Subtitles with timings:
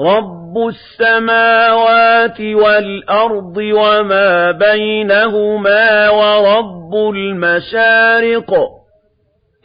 [0.00, 8.54] رب السماوات والأرض وما بينهما ورب المشارق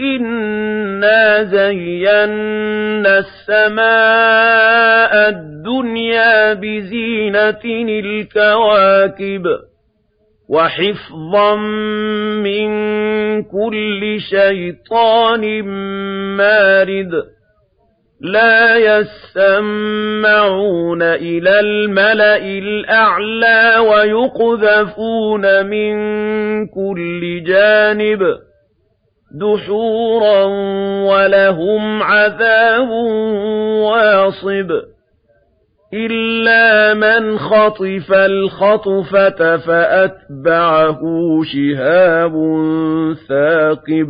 [0.02, 9.44] إنا زينا السماء الدنيا بزينة الكواكب
[10.50, 11.56] وحفظا
[12.44, 12.70] من
[13.44, 15.64] كل شيطان
[16.38, 17.12] مارد
[18.24, 20.22] لا يسمعون
[21.02, 25.94] إلى الملأ الأعلى ويقذفون من
[26.68, 28.20] كل جانب
[29.32, 30.44] دحورا
[31.12, 32.90] ولهم عذاب
[33.84, 34.72] واصب
[35.94, 41.02] إلا من خطف الخطفة فأتبعه
[41.44, 42.34] شهاب
[43.30, 44.10] ثاقب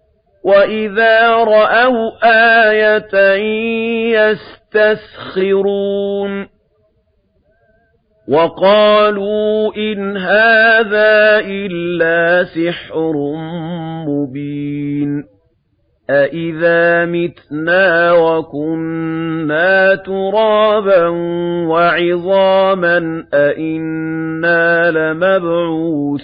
[0.43, 2.11] وَإِذَا رَأَوْا
[2.69, 3.35] آيَةً
[4.75, 6.47] يَسْتَسْخِرُونَ
[8.27, 13.13] وَقَالُوا إِنْ هَذَا إِلَّا سِحْرٌ
[14.07, 15.23] مُبِينٌ
[16.09, 21.07] أَإِذَا مِتْنَا وَكُنَّا تُرَابًا
[21.67, 26.21] وَعِظَامًا أَإِنَّا لَمَبْعُوثُونَ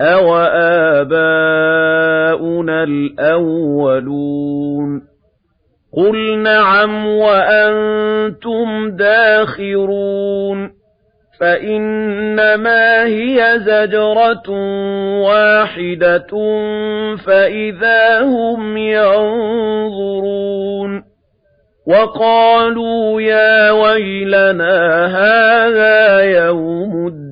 [0.00, 1.16] أَوَآبَاؤُنَا
[2.84, 4.26] الْأَوَّلُونَ
[5.96, 10.76] قُلْ نَعَمْ وَأَنْتُمْ دَاخِرُونَ
[11.40, 14.50] فَإِنَّمَا هِيَ زَجْرَةٌ
[15.24, 16.30] وَاحِدَةٌ
[17.26, 20.26] فَإِذَا هُمْ يَنظُرُونَ
[21.86, 27.25] وَقَالُوا يَا وَيْلَنَا هَذَا يَوْمُ الدِّينِ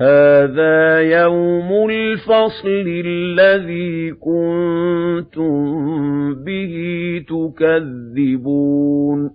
[0.00, 5.74] هَٰذَا يَوْمُ الْفَصْلِ الَّذِي كُنتُم
[6.34, 6.74] بِهِ
[7.28, 9.30] تُكَذِّبُونَ.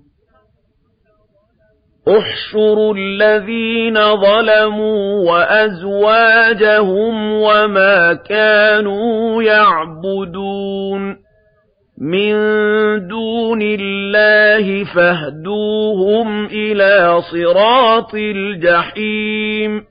[2.07, 11.17] احْشُرُوا الَّذِينَ ظَلَمُوا وَأَزْوَاجَهُمْ وَمَا كَانُوا يَعْبُدُونَ.
[11.97, 12.33] مِن
[13.07, 19.90] دُونِ اللَّهِ فَاهْدُوهُمْ إِلَىٰ صِرَاطِ الْجَحِيمِ.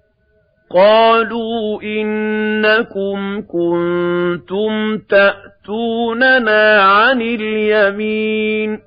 [0.73, 8.79] قَالُوا إِنَّكُمْ كُنتُمْ تَأْتُونَنَا عَنِ الْيَمِينِ.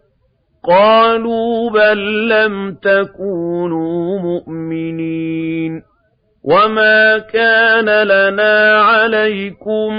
[0.69, 5.83] قَالُوا بَل لَّمْ تَكُونُوا مُؤْمِنِينَ.
[6.45, 9.95] وَمَا كَانَ لَنَا عَلَيْكُمْ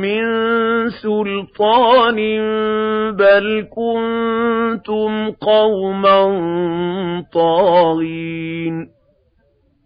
[0.00, 0.24] مِنْ
[0.90, 2.16] سُلْطَانٍ
[3.12, 6.22] بَلْ كُنتُمْ قَوْمًا
[7.32, 8.88] طَاغِينَ.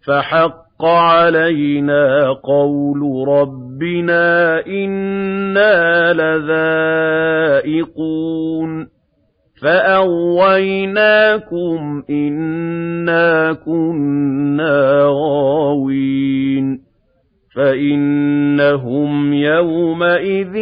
[0.06, 6.12] فَحَقَّ عَلَيْنَا قَوْلُ رَبِّنَا إِنَّا
[7.62, 7.92] لَذَائِقُونَ
[9.62, 11.02] فَأَغْوَيْنَاكُمْ
[12.10, 16.82] إِنَّا كُنَّا غَاوِينَ
[17.56, 20.52] فَإِنَّهُمْ يَوْمَئِذٍ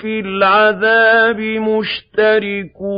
[0.00, 1.40] فِي الْعَذَابِ
[2.20, 2.96] مُشْتَرِكُونَ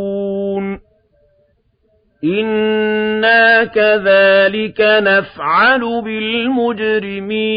[2.24, 7.48] إِنَّا كَذَلِكَ نَفْعَلُ بِالْمُجْرِمِينَ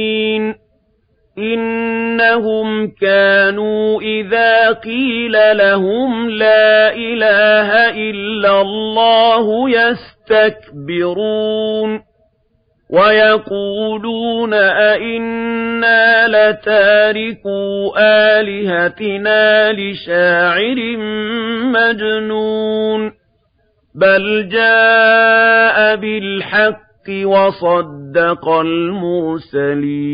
[1.38, 9.70] إِنَّهُمْ كَانُوا إِذَا قِيلَ لَهُمْ لَا إِلَٰهَ إِلَّا اللَّهُ
[10.90, 11.32] يَسْتَكْبِرُونَ
[12.90, 20.98] وَيَقُولُونَ أَئِنَّا لَتَارِكُو آلِهَتِنَا لِشَاعِرٍ
[21.72, 23.21] مَّجْنُونٍ
[23.96, 28.50] بَلْ جَاءَ بِالْحَقِّ وَصَدَّقَ
[29.52, 30.12] الْمُرْسَلِينَ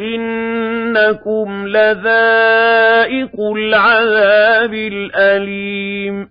[0.00, 6.28] إِنَّكُمْ لَذَائِقُو الْعَذَابِ الْأَلِيمِ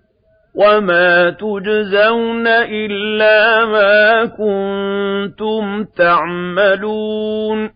[0.54, 7.70] وَمَا تُجْزَوْنَ إِلَّا مَا كُنتُمْ تَعْمَلُونَ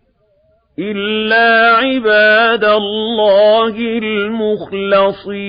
[0.79, 3.75] إِلَّا عِبَادَ اللَّهِ
[4.97, 5.47] الْمُخْلَصِينَ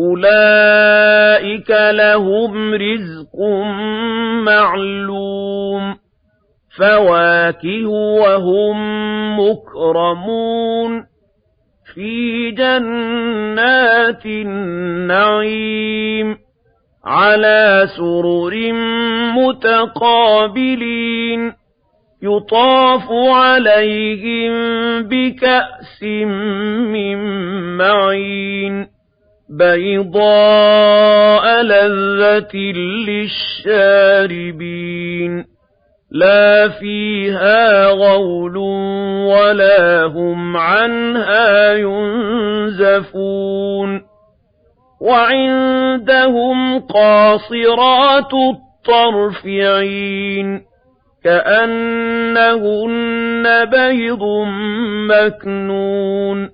[0.00, 3.36] أُولَئِكَ لَهُمْ رِزْقٌ
[4.44, 5.94] مَّعْلُومٌ
[6.78, 8.76] فَوَاكِهُ وَهُم
[9.40, 11.06] مُّكْرَمُونَ
[11.94, 15.64] فِي جَنَّاتِ النَّعِيمِ
[17.04, 18.72] عَلَىٰ سُرُرٍ
[19.38, 20.84] مُّتَقَابِلِينَ
[22.22, 24.52] يُطَافُ عَلَيْهِم
[25.02, 26.02] بِكَأْسٍ
[26.94, 27.18] مِّن
[27.76, 28.93] مَّعِينٍ
[29.58, 32.54] بَيْضَاءَ لَذَّةٍ
[33.08, 34.74] لِّلشَّارِبِينَ
[36.10, 38.56] لَا فِيهَا غَوْلٌ
[39.26, 43.24] وَلَا هُمْ عَنْهَا يُنزَفُونَ
[45.00, 50.60] وَعِندَهُمْ قَاصِرَاتُ الطَّرْفِ عِينٌ
[51.24, 52.64] كَأَنَّهُنَّ
[53.64, 54.22] بَيْضٌ
[55.08, 56.53] مَّكْنُونٌ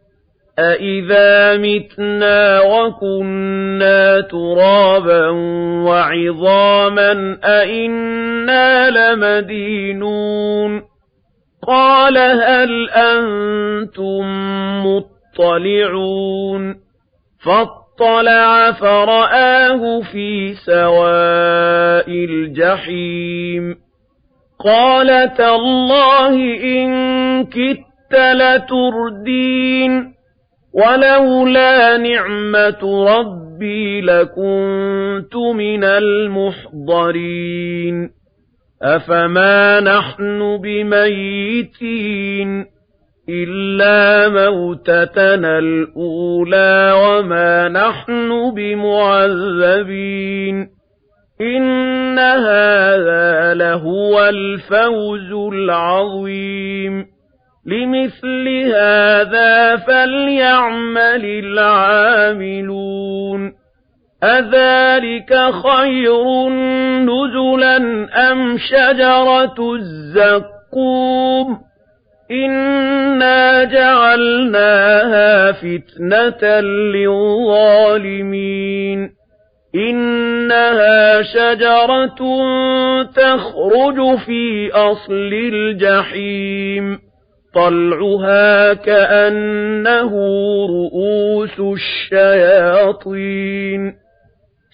[0.59, 5.29] أَإِذَا مِتْنَا وَكُنَّا تُرَابًا
[5.87, 10.81] وَعِظَامًا أَإِنَّا لَمَدِينُونَ
[11.67, 14.21] قَالَ هَلْ أَنتُم
[14.85, 16.75] مُّطَّلِعُونَ
[17.45, 23.75] فَاطَّلَعَ فَرَآهُ فِي سَوَاءِ الْجَحِيمِ
[24.65, 26.33] قَالَ تَاللَّهِ
[26.63, 26.89] إِن
[27.45, 30.10] كِدتَّ لَتُرْدِينِ
[30.73, 38.09] وَلَوْلَا نِعْمَةُ رَبِّي لَكُنتُ مِنَ الْمُحْضَرِينَ.
[38.83, 42.65] أَفَمَا نَحْنُ بِمَيِّتِينَ
[43.29, 50.67] إِلَّا مَوْتَتَنَا الْأُولَىٰ وَمَا نَحْنُ بِمُعَذَّبِينَ.
[51.41, 57.20] إِنَّ هَٰذَا لَهُوَ الْفَوْزُ الْعَظِيمُ.
[57.65, 63.53] لِمِثْلِ هَٰذَا فَلْيَعْمَلِ الْعَامِلُونَ.
[64.23, 66.49] أَذَٰلِكَ خَيْرٌ
[66.99, 67.77] نُّزُلًا
[68.31, 71.57] أَمْ شَجَرَةُ الزَّقُّومِ؟
[72.31, 79.09] إِنَّا جَعَلْنَاهَا فِتْنَةً لِّلظَّالِمِينَ.
[79.75, 82.41] إِنَّهَا شَجَرَةٌ
[83.03, 87.10] تَخْرُجُ فِي أَصْلِ الْجَحِيمِ.
[87.55, 90.11] طَلْعُهَا كَأَنَّهُ
[90.67, 91.59] رُءُوسُ
[92.11, 93.21] الشَّيَاطِينِ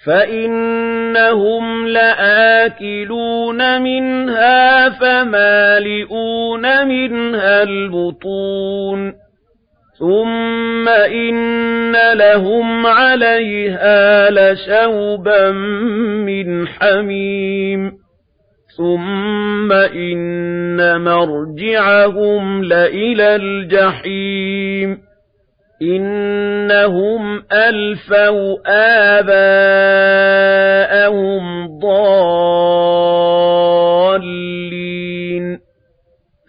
[0.06, 9.14] فَإِنَّهُمْ لَآكِلُونَ مِنْهَا فَمَالِئُونَ مِنْهَا الْبُطُونَ
[10.00, 15.52] ثُمَّ إِنَّ لَهُمْ عَلَيْهَا لَشَوْبًا
[16.30, 17.97] مِّنْ حَمِيمٍ
[18.78, 24.98] ثُمَّ إِنَّ مَرْجِعَهُمْ لَإِلَى الْجَحِيمِ
[25.82, 28.58] إِنَّهُمْ أَلْفَوْا
[29.20, 30.48] آبَاءَهُمْ
[31.80, 32.98] ضَالِّينَ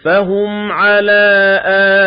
[0.04, 1.60] فَهُمْ عَلَىٰ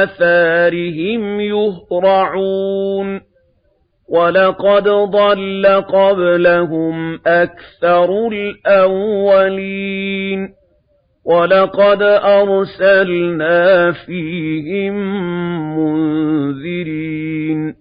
[0.04, 3.21] آثَارِهِمْ يُهْرَعُونَ
[4.12, 9.82] وَلَقَدْ ضَلَّ قَبْلَهُمْ أَكْثَرُ الْأَوَّلِينَ
[11.26, 14.94] وَلَقَدْ أَرْسَلْنَا فِيهِم
[15.78, 17.74] مُّنذِرِينَ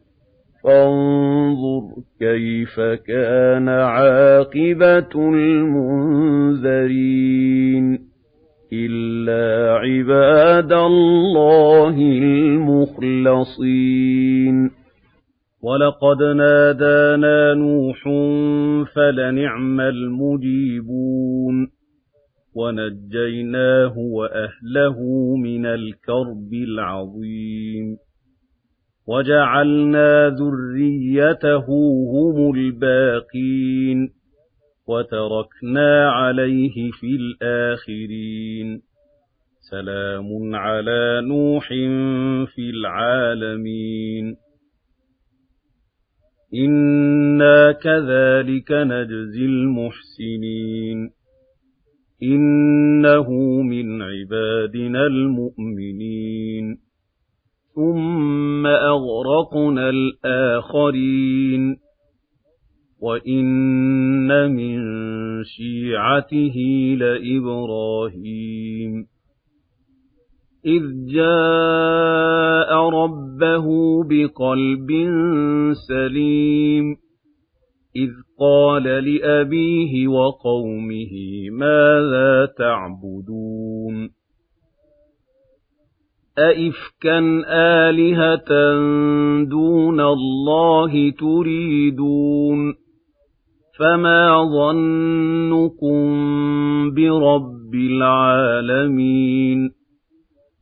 [0.64, 1.82] فَانظُرْ
[2.20, 6.70] كَيْفَ كَانَ عَاقِبَةُ الْمُنذَرِينَ
[8.72, 11.96] إِلَّا عِبَادَ اللَّهِ
[13.18, 14.79] الْمُخْلَصِينَ
[15.62, 18.02] وَلَقَدْ نَادَانَا نُوحٌ
[18.94, 21.56] فَلَنِعْمَ الْمُجِيبُونَ
[22.54, 24.98] وَنَجَّيْنَاهُ وَأَهْلَهُ
[25.36, 27.96] مِنَ الْكَرْبِ الْعَظِيمِ
[29.06, 31.66] وَجَعَلْنَا ذُرِّيَّتَهُ
[32.14, 34.08] هُمُ الْبَاقِينَ
[34.88, 38.82] وَتَرَكْنَا عَلَيْهِ فِي الْآخِرِينَ
[39.70, 41.68] سَلَامٌ عَلَىٰ نُوحٍ
[42.54, 44.36] فِي الْعَالَمِينَ
[46.54, 51.10] إِنَّا كَذَٰلِكَ نَجْزِي الْمُحْسِنِينَ
[52.22, 53.30] إِنَّهُ
[53.62, 56.78] مِنْ عِبَادِنَا الْمُؤْمِنِينَ
[57.74, 61.76] ثُمَّ أَغْرَقْنَا الْآخَرِينَ
[63.00, 64.78] وَإِنَّ مِن
[65.44, 66.56] شِيعَتِهِ
[66.98, 69.06] لَإِبْرَاهِيمَ
[70.66, 73.66] إِذْ جَاءَ رَبَّهُ
[74.04, 74.88] بِقَلْبٍ
[75.88, 76.96] سَلِيمٍ.
[77.96, 81.12] إِذْ قَالَ لِأَبِيهِ وَقَوْمِهِ
[81.50, 84.10] مَاذَا تَعْبُدُونَ؟
[86.38, 87.42] أَئِفْكًا
[87.88, 88.74] آلِهَةً
[89.44, 92.74] دُونَ اللَّهِ تُرِيدُونَ؟
[93.78, 96.00] فَمَا ظَنُّكُم
[96.94, 99.79] بِرَبِّ الْعَالَمِينَ؟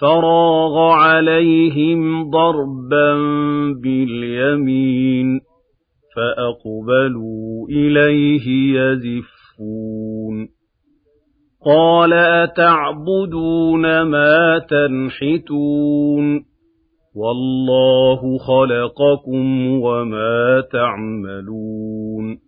[0.00, 3.14] فَرَاغَ عَلَيْهِمْ ضَرْبًا
[3.82, 5.40] بِالْيَمِينِ
[6.16, 10.48] فَأَقْبَلُوا إِلَيْهِ يَزِفُّونَ.
[11.66, 16.44] قَالَ أَتَعْبُدُونَ مَا تَنْحِتُونَ؟
[17.16, 22.47] وَاللَّهُ خَلَقَكُمْ وَمَا تَعْمَلُونَ.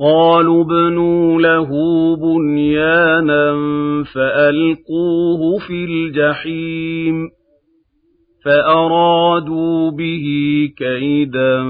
[0.00, 1.68] قَالُوا ابْنُوا لَهُ
[2.16, 3.52] بُنْيَانًا
[4.14, 7.28] فَأَلْقُوهُ فِي الْجَحِيمِ
[8.44, 10.26] فَأَرَادُوا بِهِ
[10.76, 11.62] كَيْدًا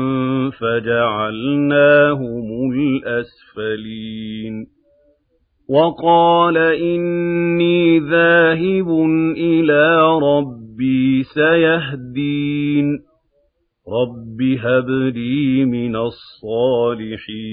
[0.51, 4.67] فَجَعَلْنَاهُمُ الْأَسْفَلِينَ
[5.71, 8.89] وَقَالَ إِنِّي ذَاهِبٌ
[9.37, 13.08] إِلَىٰ رَبِّي سَيَهْدِينِ
[13.93, 17.49] رَبِّ هَبْ لِي مِنَ الصَّالِحِينَ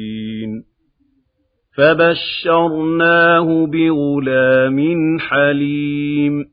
[1.77, 4.79] فَبَشَّرْنَاهُ بِغُلَامٍ
[5.19, 6.45] حَلِيمٍ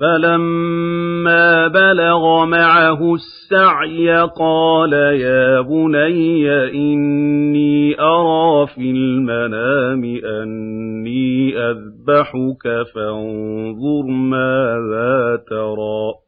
[0.00, 10.04] فَلَمَّا بَلَغَ مَعَهُ السَّعْيَ قَالَ يَا بُنَيَّ إِنِّي أَرَىٰ فِي الْمَنَامِ
[10.42, 16.23] أَنِّي أَذْبَحُكَ فَانظُرْ مَاذَا تَرَىٰ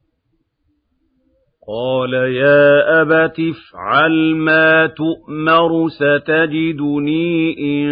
[1.69, 7.87] قَالَ يَا أَبَتِ افْعَلْ مَا تُؤْمَرُ سَتَجِدُنِي إِن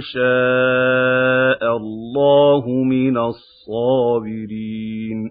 [0.00, 5.30] شَاءَ اللَّهُ مِنَ الصَّابِرِينَ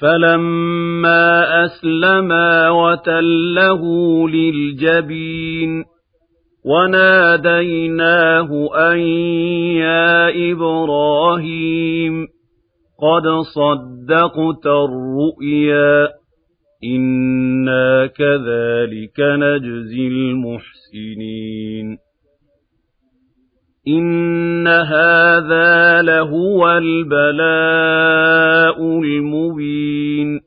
[0.00, 3.82] فَلَمَّا أَسْلَمَا وَتَلَّهُ
[4.28, 5.84] لِلْجَبِينِ
[6.64, 8.48] وَنَادَيْنَاهُ
[8.92, 8.98] أَن
[9.78, 12.33] يَا إِبْرَاهِيمُ
[12.98, 13.22] قَدْ
[13.54, 16.08] صَدَّقْتَ الرُّؤْيَا
[16.84, 21.98] إِنَّا كَذَٰلِكَ نَجْزِي الْمُحْسِنِينَ
[23.88, 30.40] إِنَّ هَٰذَا لَهُوَ الْبَلَاءُ الْمُبِينُ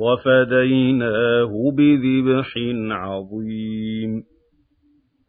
[0.00, 2.54] وَفَدَيْنَاهُ بِذِبْحٍ
[2.90, 4.22] عَظِيمٍ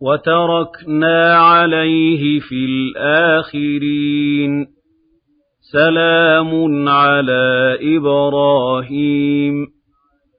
[0.02, 4.79] وَتَرَكْنَا عَلَيْهِ فِي الْآخِرِينَ
[5.72, 9.68] سَلَامٌ عَلَىٰ إِبْرَاهِيمَ.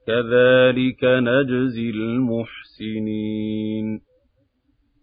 [0.07, 4.01] كَذَٰلِكَ نَجْزِي الْمُحْسِنِينَ.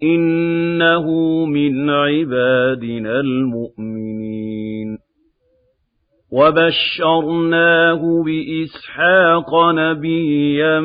[0.03, 4.97] إِنَّهُ مِنْ عِبَادِنَا الْمُؤْمِنِينَ.
[6.31, 10.79] وَبَشَّرْنَاهُ بِإِسْحَاقَ نَبِيًّا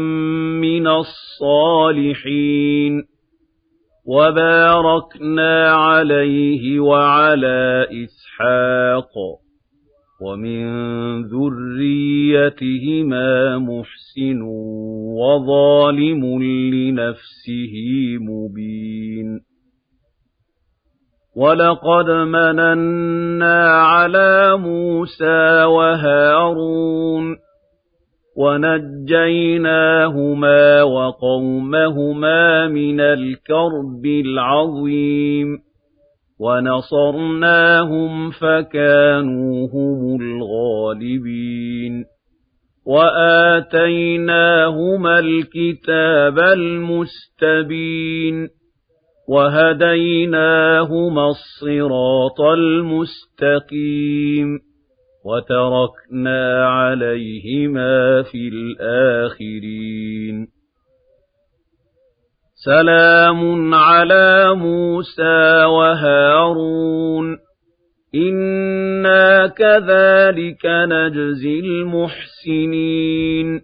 [0.61, 3.12] مِّنَ الصَّالِحِينَ.
[4.07, 9.13] وَبَارَكْنَا عَلَيْهِ وَعَلَىٰ إِسْحَاقَ
[10.21, 10.63] وَمِن
[11.23, 13.29] ذُرِّيَّتِهِمَا
[13.59, 14.43] مُحْسِنٌ
[15.23, 17.75] وَظَالِمٌ لِّنَفْسِهِ
[18.21, 19.41] مُبِينٌ.
[21.37, 27.37] وَلَقَدْ مَنَنَّا عَلَىٰ مُوسَىٰ وَهَارُونَ
[28.37, 30.03] وَنَجَّيْنَاهُمَا
[30.83, 35.73] وَقَوْمَهُمَا مِنَ الْكَرْبِ الْعَظِيمِ
[36.43, 42.05] ونصرناهم فكانوا هم الغالبين
[42.87, 43.69] وآتيناهما
[45.19, 48.49] الكتاب المستبين
[49.29, 54.49] وهديناهما الصراط المستقيم
[55.25, 60.47] وتركنا عليهما في الآخرين.
[62.55, 67.39] سلام على موسى وهارون.
[68.15, 73.61] إنا كذلك نجزي المحسنين.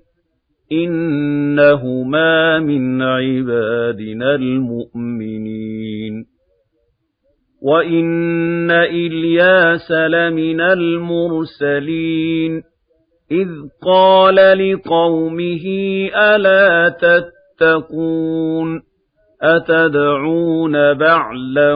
[0.73, 6.38] إنهما من عبادنا المؤمنين.
[7.62, 12.62] وإن إلياس لمن المرسلين
[13.31, 13.49] إذ
[13.83, 15.65] قال لقومه
[16.15, 18.83] ألا تتقون
[19.43, 21.75] أتدعون بعلا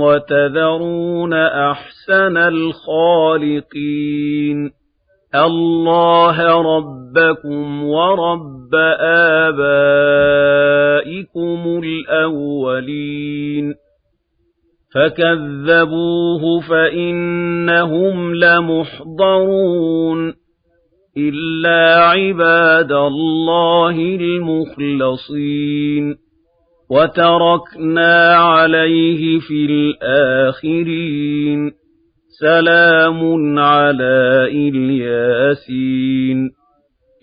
[0.00, 3.64] وتذرون أحسن الخالقين
[5.34, 8.74] الله ربكم ورب
[9.44, 13.83] آبائكم الأولين
[14.94, 20.34] فكذبوه فإنهم لمحضرون
[21.16, 26.14] إلا عباد الله المخلصين
[26.90, 31.72] وتركنا عليه في الآخرين
[32.40, 36.50] سلام على إلياسين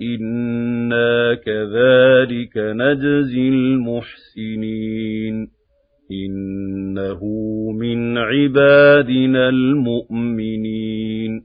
[0.01, 5.47] إنا كذلك نجزي المحسنين
[6.11, 7.19] إنه
[7.71, 11.41] من عبادنا المؤمنين.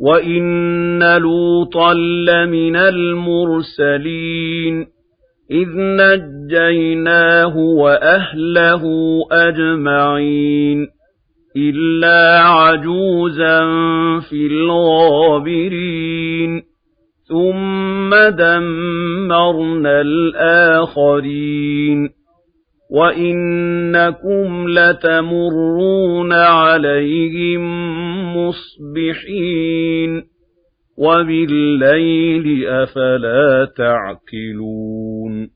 [0.00, 4.86] وإن لوطا لمن المرسلين.
[5.50, 8.82] إذ نجيناه وأهله
[9.32, 10.88] أجمعين.
[11.56, 13.60] إلا عجوزا
[14.30, 16.62] في الغابرين.
[17.28, 22.21] ثم دمرنا الآخرين.
[22.92, 27.62] وإنكم لتمرون عليهم
[28.36, 30.22] مصبحين
[30.98, 35.50] وبالليل أفلا تعقلون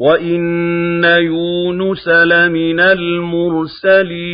[0.00, 4.24] وإن يونس لمن المرسلين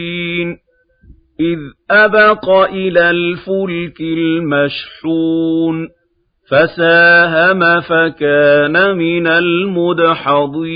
[1.40, 1.58] إذ
[1.90, 5.88] أبق إلى الفلك المشحون
[6.50, 10.70] فساهم فكان من المدحضين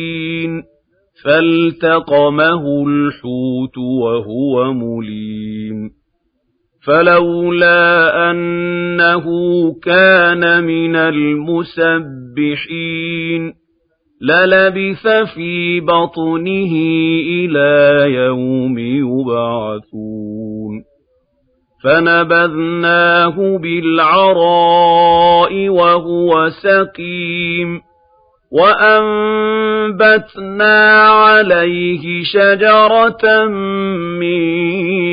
[1.24, 5.90] فالتقمه الحوت وهو مليم.
[6.86, 9.24] فلولا أنه
[9.82, 12.34] كان من المسبحين
[14.22, 16.72] للبث في بطنه
[17.28, 20.33] إلى يوم يبعثون.
[21.84, 27.80] فنبذناه بالعراء وهو سقيم
[28.52, 30.28] وأنبتنا
[31.08, 33.44] عليه شجرة
[34.20, 34.42] من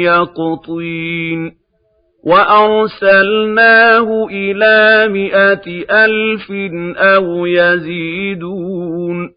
[0.03, 1.51] يقطين
[2.23, 6.51] وأرسلناه إلى مائة ألف
[6.97, 9.29] أو يزيدون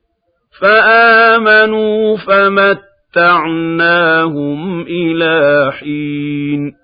[0.60, 2.80] فآمنوا فمتعناهم
[4.82, 6.83] إلى حين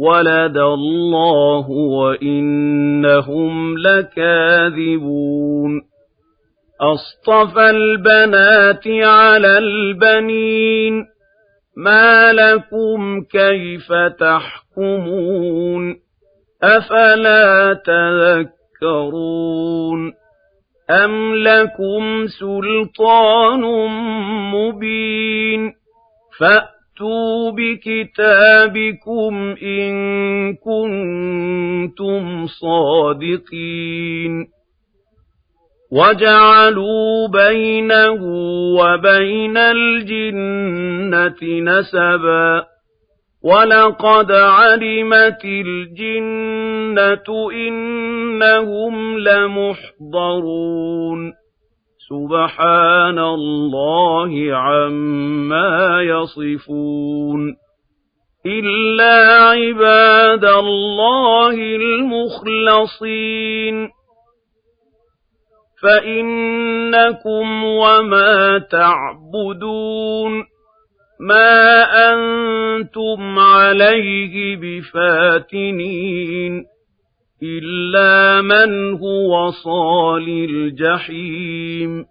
[0.00, 5.82] وَلَدَ اللَّهُ وَإِنَّهُمْ لَكَاذِبُونَ.
[6.80, 11.06] أَصْطَفَى الْبَنَاتِ عَلَى الْبَنِينَ.
[11.76, 15.96] مَا لَكُمْ كَيْفَ تَحْكُمُونَ؟
[16.62, 20.12] أَفَلَا تَذَكَّرُونَ؟
[20.90, 23.60] أَمْ لَكُمْ سُلْطَانٌ
[24.54, 25.72] مُبِينٌ؟
[26.38, 26.79] فَأْتُوا
[27.52, 29.92] بِكِتَابِكُمْ إِن
[30.56, 34.46] كُنتُمْ صَادِقِينَ
[35.92, 38.22] وَجَعَلُوا بَيْنَهُ
[38.78, 42.64] وَبَيْنَ الْجِنَّةِ نَسَبًا
[43.42, 51.32] وَلَقَدْ عَلِمَتِ الْجِنَّةُ إِنَّهُمْ لَمُحْضَرُونَ
[52.10, 57.56] سُبْحَانَ اللَّهِ عَمَّا يَصِفُونَ
[58.46, 63.88] إِلَّا عِبَادَ اللَّهِ الْمُخْلَصِينَ.
[65.82, 70.44] فَإِنَّكُمْ وَمَا تَعْبُدُونَ.
[71.20, 76.64] مَا أَنتُمْ عَلَيْهِ بِفَاتِنِينَ.
[77.42, 82.04] إِلَّا مَنْ هُوَ صَالِ الْجَحِيمِ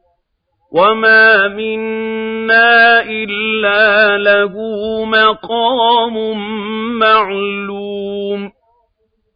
[0.71, 4.53] وَمَا مِنَّا إِلَّا لَهُ
[5.05, 6.37] مَقَامٌ
[6.99, 8.51] مَّعْلُومٌ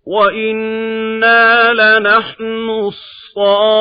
[0.07, 3.73] وَإِنَّا لَنَحْنُ الصَّافُّونَ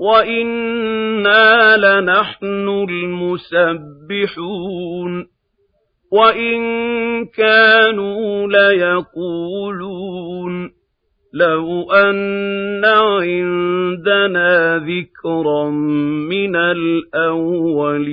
[0.00, 4.10] وَإِنَّا لَنَحْنُ الْمُسَبِّحُونَ
[6.12, 6.60] وَإِن
[7.26, 10.00] كَانُوا لَيَقُولُونَ
[11.34, 15.70] لَوْ أَنَّ عِندَنَا ذِكْرًا
[16.30, 18.10] مِّنَ الْأَوَّلِينَ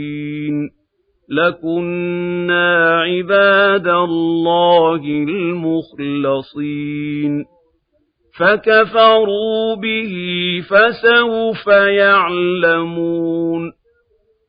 [1.29, 5.01] لَكُنَّا عِبَادَ اللَّهِ
[6.09, 6.65] الْمُخْلَصِينَ
[8.39, 10.13] فَكَفَرُوا بِهِ
[10.69, 13.71] فَسَوْفَ يَعْلَمُونَ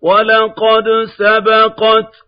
[0.03, 0.85] وَلَقَدْ
[1.19, 2.28] سَبَقَتْ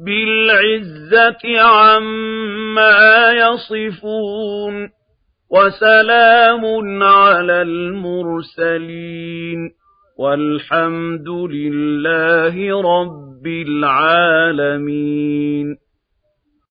[0.00, 4.90] رَبِّ الْعِزَّةِ عَمَّا يَصِفُونَ
[5.50, 6.64] وَسَلَامٌ
[7.02, 9.58] عَلَى الْمُرْسَلِينَ
[10.18, 14.96] وَالْحَمْدُ لِلَّهِ رَبِّ الْعَالَمِينَ